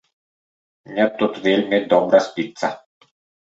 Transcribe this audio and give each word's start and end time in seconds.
Мне 0.91 1.05
тут 1.19 1.33
вельмі 1.45 1.83
добра 1.93 2.25
спіцца. 2.31 2.75